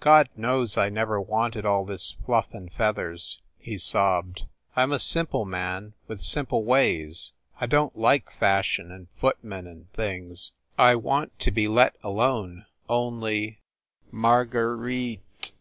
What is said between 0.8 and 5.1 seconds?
never wanted all this fluff and feathers," he sobbed. "I m a